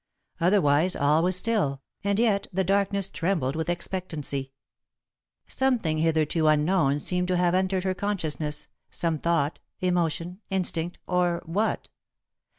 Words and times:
Otherwise 0.39 0.95
all 0.95 1.21
was 1.21 1.35
still, 1.35 1.79
and 2.03 2.17
yet 2.17 2.47
the 2.51 2.63
darkness 2.63 3.07
trembled 3.07 3.55
with 3.55 3.69
expectancy. 3.69 4.51
Something 5.47 5.99
hitherto 5.99 6.47
unknown 6.47 6.97
seemed 6.97 7.27
to 7.27 7.37
have 7.37 7.53
entered 7.53 7.83
her 7.83 7.93
consciousness, 7.93 8.67
some 8.89 9.19
thought, 9.19 9.59
emotion, 9.79 10.41
instinct, 10.49 10.97
or 11.05 11.43
what? 11.45 11.87